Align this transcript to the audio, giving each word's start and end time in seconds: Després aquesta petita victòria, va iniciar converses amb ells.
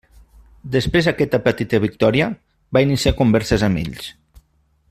Després 0.75 1.09
aquesta 1.11 1.39
petita 1.49 1.81
victòria, 1.85 2.31
va 2.79 2.85
iniciar 2.89 3.17
converses 3.23 3.67
amb 3.69 3.83
ells. 3.87 4.13